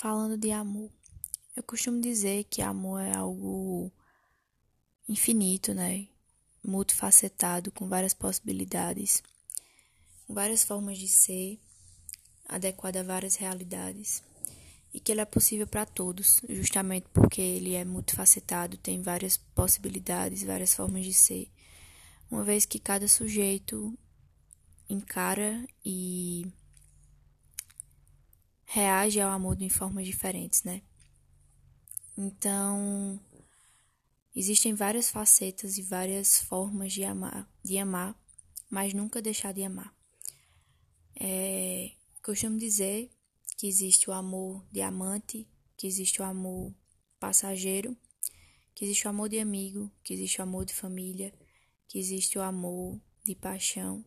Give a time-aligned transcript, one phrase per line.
[0.00, 0.92] Falando de amor,
[1.56, 3.90] eu costumo dizer que amor é algo
[5.08, 6.06] infinito, né?
[6.64, 9.24] Multifacetado, com várias possibilidades,
[10.28, 11.58] várias formas de ser,
[12.48, 14.22] adequado a várias realidades,
[14.94, 20.44] e que ele é possível para todos, justamente porque ele é multifacetado, tem várias possibilidades,
[20.44, 21.50] várias formas de ser,
[22.30, 23.98] uma vez que cada sujeito
[24.88, 26.46] encara e
[28.70, 30.82] reage ao amor de formas diferentes, né?
[32.16, 33.18] Então,
[34.36, 38.14] existem várias facetas e várias formas de amar, de amar,
[38.68, 39.96] mas nunca deixar de amar.
[41.18, 41.92] É,
[42.22, 43.10] costumo dizer
[43.56, 46.74] que existe o amor de amante, que existe o amor
[47.18, 47.96] passageiro,
[48.74, 51.32] que existe o amor de amigo, que existe o amor de família,
[51.88, 54.04] que existe o amor de paixão,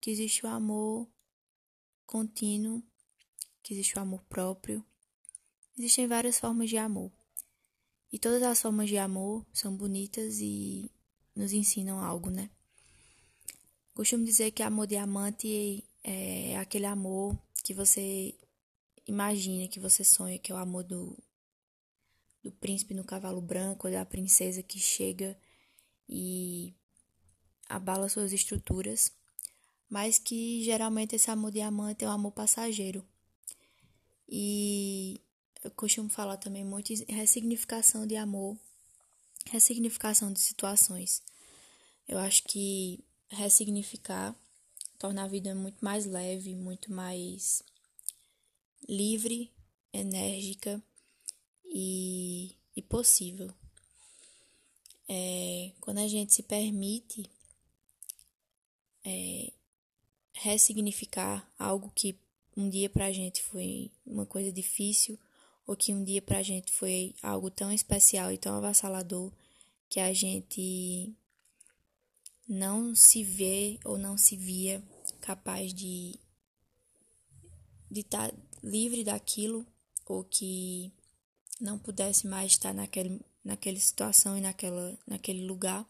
[0.00, 1.06] que existe o amor
[2.06, 2.82] contínuo
[3.68, 4.82] que existe o amor próprio.
[5.76, 7.12] Existem várias formas de amor.
[8.10, 10.90] E todas as formas de amor são bonitas e
[11.36, 12.48] nos ensinam algo, né?
[13.92, 18.34] Costumo dizer que amor diamante é aquele amor que você
[19.06, 21.14] imagina, que você sonha, que é o amor do,
[22.42, 25.38] do príncipe no cavalo branco, da princesa que chega
[26.08, 26.74] e
[27.68, 29.12] abala suas estruturas,
[29.90, 33.06] mas que geralmente esse amor diamante é um amor passageiro.
[34.28, 35.20] E
[35.64, 38.56] eu costumo falar também muito em ressignificação de amor,
[39.46, 41.22] ressignificação de situações.
[42.06, 44.34] Eu acho que ressignificar
[44.98, 47.62] torna a vida muito mais leve, muito mais
[48.88, 49.50] livre,
[49.92, 50.82] enérgica
[51.64, 53.52] e, e possível.
[55.08, 57.30] É, quando a gente se permite
[59.04, 59.52] é,
[60.34, 62.18] ressignificar algo que
[62.58, 65.16] um dia pra gente foi uma coisa difícil
[65.64, 69.30] ou que um dia pra gente foi algo tão especial e tão avassalador
[69.88, 71.14] que a gente
[72.48, 74.82] não se vê ou não se via
[75.20, 76.18] capaz de
[77.88, 79.64] de estar tá livre daquilo
[80.04, 80.92] ou que
[81.60, 85.88] não pudesse mais estar naquele naquela situação e naquela naquele lugar.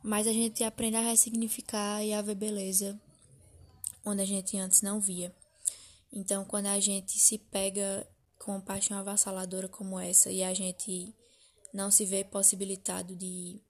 [0.00, 2.98] Mas a gente aprende a ressignificar e a ver beleza
[4.04, 5.34] onde a gente antes não via.
[6.12, 11.14] Então, quando a gente se pega com uma paixão avassaladora como essa e a gente
[11.72, 13.62] não se vê possibilitado de,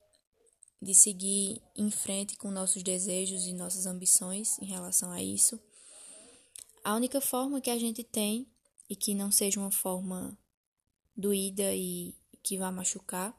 [0.81, 5.59] de seguir em frente com nossos desejos e nossas ambições em relação a isso,
[6.83, 8.51] a única forma que a gente tem,
[8.91, 10.37] e que não seja uma forma
[11.15, 12.13] doída e
[12.43, 13.33] que vá machucar,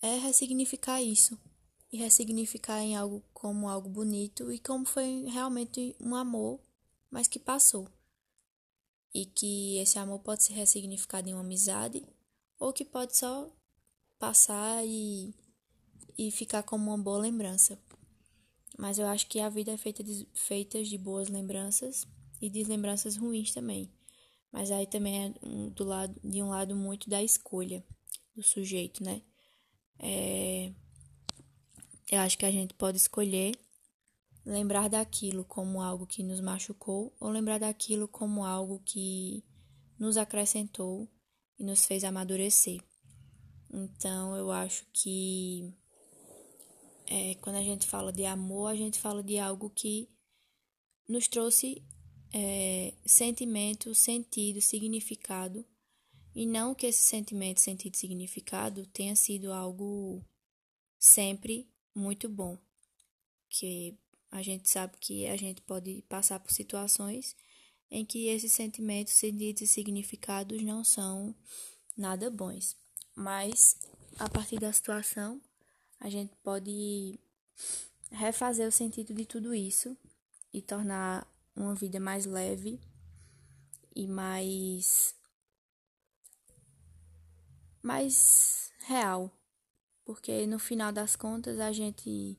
[0.00, 1.38] é ressignificar isso.
[1.92, 6.58] E ressignificar em algo como algo bonito e como foi realmente um amor
[7.12, 7.86] mas que passou.
[9.14, 12.02] E que esse amor pode ser ressignificado em uma amizade
[12.58, 13.54] ou que pode só
[14.18, 15.34] passar e,
[16.16, 17.78] e ficar como uma boa lembrança.
[18.78, 22.06] Mas eu acho que a vida é feita de, feita de boas lembranças
[22.40, 23.92] e de lembranças ruins também.
[24.50, 25.34] Mas aí também é
[25.70, 27.84] do lado, de um lado muito da escolha
[28.34, 29.20] do sujeito, né?
[29.98, 30.72] É,
[32.10, 33.54] eu acho que a gente pode escolher
[34.44, 39.44] lembrar daquilo como algo que nos machucou ou lembrar daquilo como algo que
[39.98, 41.08] nos acrescentou
[41.58, 42.80] e nos fez amadurecer.
[43.72, 45.72] Então, eu acho que
[47.06, 50.08] é, quando a gente fala de amor, a gente fala de algo que
[51.08, 51.82] nos trouxe
[52.32, 55.64] é, sentimento, sentido, significado,
[56.34, 60.24] e não que esse sentimento, sentido, significado tenha sido algo
[60.98, 62.56] sempre muito bom,
[63.50, 63.98] que
[64.32, 67.36] a gente sabe que a gente pode passar por situações
[67.90, 71.34] em que esses sentimentos, sentidos e significados não são
[71.94, 72.74] nada bons.
[73.14, 73.76] Mas
[74.18, 75.38] a partir da situação,
[76.00, 77.20] a gente pode
[78.10, 79.94] refazer o sentido de tudo isso
[80.50, 82.80] e tornar uma vida mais leve
[83.94, 85.14] e mais
[87.82, 89.30] mais real,
[90.04, 92.38] porque no final das contas a gente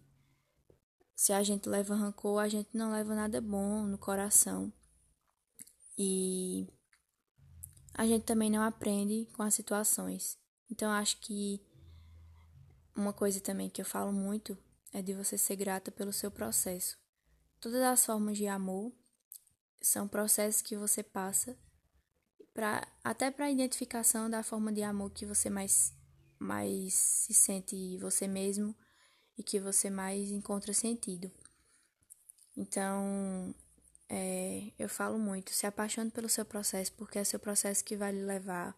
[1.15, 4.71] se a gente leva rancor, a gente não leva nada bom no coração.
[5.97, 6.67] E
[7.93, 10.37] a gente também não aprende com as situações.
[10.69, 11.61] Então acho que
[12.95, 14.57] uma coisa também que eu falo muito
[14.91, 16.97] é de você ser grata pelo seu processo.
[17.59, 18.91] Todas as formas de amor
[19.81, 21.57] são processos que você passa
[22.53, 25.93] para até para identificação da forma de amor que você mais
[26.37, 28.75] mais se sente você mesmo
[29.37, 31.31] e que você mais encontra sentido.
[32.55, 33.53] Então,
[34.09, 38.11] é, eu falo muito, se apaixone pelo seu processo, porque é seu processo que vai
[38.11, 38.77] lhe levar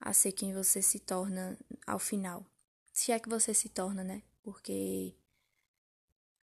[0.00, 2.44] a ser quem você se torna ao final.
[2.92, 4.22] Se é que você se torna, né?
[4.42, 5.14] Porque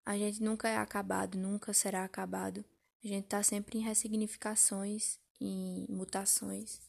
[0.04, 2.64] a gente nunca é acabado, nunca será acabado.
[3.04, 6.80] A gente tá sempre em ressignificações, em mutações,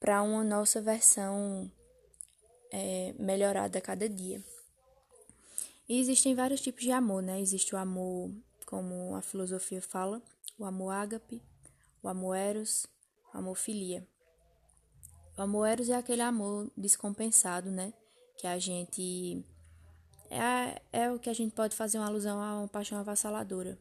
[0.00, 1.70] para uma nossa versão
[2.72, 4.42] é, melhorada a cada dia.
[5.88, 7.40] E existem vários tipos de amor, né?
[7.40, 8.30] Existe o amor,
[8.66, 10.22] como a filosofia fala,
[10.58, 11.42] o amor ágape,
[12.02, 12.86] o amor eros,
[13.32, 14.06] o amor filia.
[15.36, 17.92] O amor eros é aquele amor descompensado, né?
[18.36, 19.44] Que a gente.
[20.30, 23.78] É, é o que a gente pode fazer uma alusão a uma paixão avassaladora.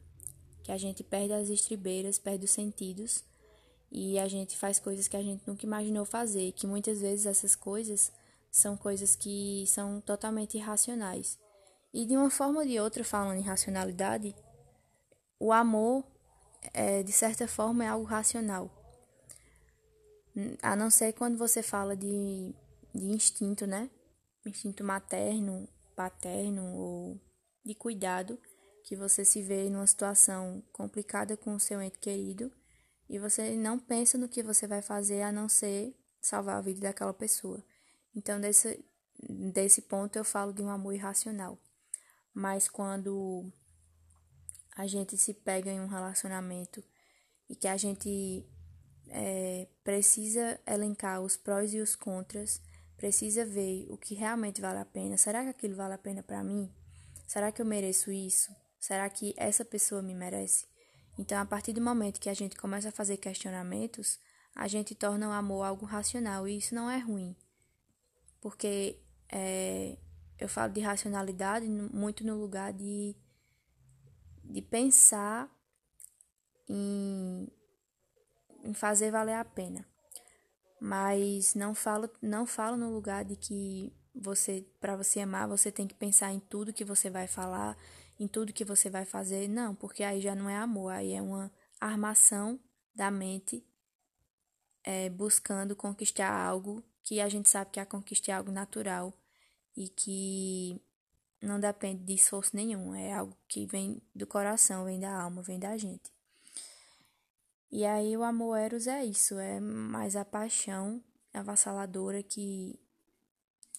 [0.63, 3.23] Que a gente perde as estribeiras, perde os sentidos
[3.91, 6.51] e a gente faz coisas que a gente nunca imaginou fazer.
[6.53, 8.11] Que muitas vezes essas coisas
[8.49, 11.37] são coisas que são totalmente irracionais.
[11.93, 14.35] E de uma forma ou de outra, falando em racionalidade,
[15.39, 16.05] o amor,
[16.73, 18.69] é, de certa forma, é algo racional.
[20.61, 22.55] A não ser quando você fala de,
[22.95, 23.89] de instinto, né?
[24.45, 27.19] Instinto materno, paterno ou
[27.63, 28.39] de cuidado,
[28.83, 32.51] que você se vê numa situação complicada com o seu ente querido
[33.09, 36.79] e você não pensa no que você vai fazer a não ser salvar a vida
[36.79, 37.61] daquela pessoa.
[38.15, 38.83] Então, desse,
[39.53, 41.59] desse ponto, eu falo de um amor irracional.
[42.33, 43.51] Mas quando
[44.75, 46.83] a gente se pega em um relacionamento
[47.49, 48.45] e que a gente
[49.09, 52.61] é, precisa elencar os prós e os contras,
[52.95, 55.17] precisa ver o que realmente vale a pena.
[55.17, 56.71] Será que aquilo vale a pena para mim?
[57.27, 58.55] Será que eu mereço isso?
[58.79, 60.65] Será que essa pessoa me merece?
[61.17, 64.19] Então, a partir do momento que a gente começa a fazer questionamentos,
[64.55, 67.35] a gente torna o amor algo racional e isso não é ruim.
[68.39, 68.97] Porque
[69.29, 69.97] é,
[70.41, 73.15] eu falo de racionalidade muito no lugar de,
[74.43, 75.49] de pensar
[76.67, 77.47] em
[78.63, 79.85] em fazer valer a pena.
[80.79, 85.87] Mas não falo, não falo no lugar de que você, para você amar, você tem
[85.87, 87.77] que pensar em tudo que você vai falar,
[88.19, 89.47] em tudo que você vai fazer.
[89.47, 92.59] Não, porque aí já não é amor, aí é uma armação
[92.93, 93.65] da mente
[94.83, 99.13] é, buscando conquistar algo que a gente sabe que a conquista é algo natural
[99.75, 100.81] e que
[101.41, 105.59] não depende de esforço nenhum, é algo que vem do coração, vem da alma, vem
[105.59, 106.11] da gente.
[107.71, 111.01] E aí o amor eros é isso, é mais a paixão
[111.33, 112.79] avassaladora que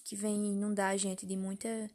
[0.03, 1.89] que vem inundar a gente de muita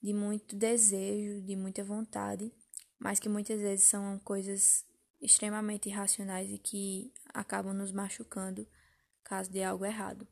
[0.00, 2.52] de muito desejo, de muita vontade,
[2.98, 4.84] mas que muitas vezes são coisas
[5.20, 8.68] extremamente irracionais e que acabam nos machucando
[9.24, 10.28] caso de algo errado.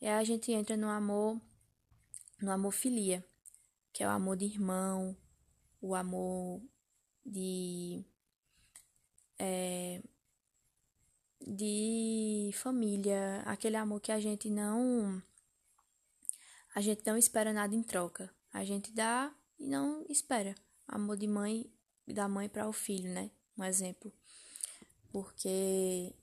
[0.00, 1.40] E aí a gente entra no amor
[2.40, 3.24] no amor filia,
[3.92, 5.16] que é o amor de irmão,
[5.80, 6.62] o amor
[7.24, 8.04] de
[9.38, 10.02] é,
[11.40, 15.22] de família, aquele amor que a gente não
[16.74, 18.32] a gente não espera nada em troca.
[18.52, 20.54] A gente dá e não espera.
[20.86, 21.70] Amor de mãe
[22.06, 23.30] da mãe para o filho, né?
[23.56, 24.12] Um exemplo.
[25.12, 26.14] Porque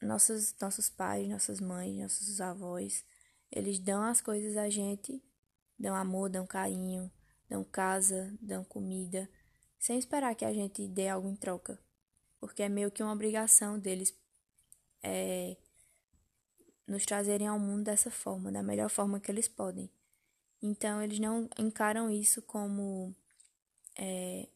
[0.00, 3.04] nossos nossos pais, nossas mães, nossos avós,
[3.52, 5.22] eles dão as coisas a gente,
[5.78, 7.10] dão amor, dão carinho,
[7.48, 9.28] dão casa, dão comida,
[9.78, 11.78] sem esperar que a gente dê algo em troca
[12.42, 14.12] porque é meio que uma obrigação deles
[15.00, 15.56] é,
[16.88, 19.88] nos trazerem ao mundo dessa forma, da melhor forma que eles podem.
[20.60, 23.14] Então, eles não encaram isso como
[23.96, 24.48] é,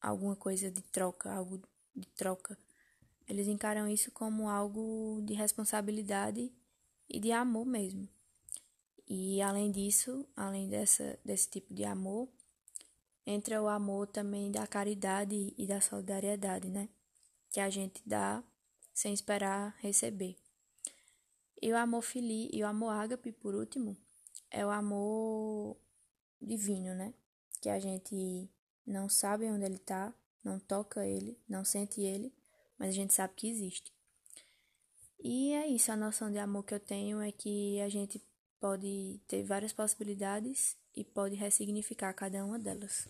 [0.00, 1.60] alguma coisa de troca, algo
[1.94, 2.56] de troca.
[3.28, 6.50] Eles encaram isso como algo de responsabilidade
[7.12, 8.08] e de amor mesmo.
[9.06, 12.26] E além disso, além dessa, desse tipo de amor,
[13.26, 16.88] entra o amor também da caridade e da solidariedade, né?
[17.50, 18.42] Que a gente dá
[18.94, 20.38] sem esperar receber.
[21.60, 23.94] E o amor fili e o amor ágape, por último,
[24.50, 25.76] é o amor
[26.40, 27.12] divino, né?
[27.60, 28.50] Que a gente
[28.86, 32.34] não sabe onde ele tá, não toca ele, não sente ele,
[32.78, 33.92] mas a gente sabe que existe.
[35.24, 38.20] E é isso, a noção de amor que eu tenho é que a gente
[38.60, 43.08] pode ter várias possibilidades e pode ressignificar cada uma delas.